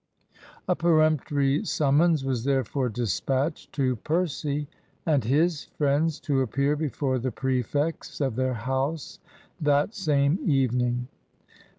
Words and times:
A 0.67 0.75
peremptory 0.75 1.63
summons 1.63 2.25
was 2.25 2.43
therefore 2.43 2.89
dispatched 2.89 3.71
to 3.73 3.97
Percy 3.97 4.67
and 5.05 5.23
his 5.23 5.65
friends 5.77 6.19
to 6.21 6.41
appear 6.41 6.75
before 6.75 7.19
the 7.19 7.29
prefects 7.31 8.19
of 8.19 8.35
their 8.35 8.55
house 8.55 9.19
that 9.61 9.93
same 9.93 10.39
evening. 10.43 11.07